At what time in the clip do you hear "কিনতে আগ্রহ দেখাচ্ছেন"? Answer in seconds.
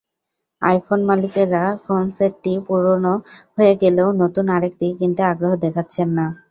4.99-6.07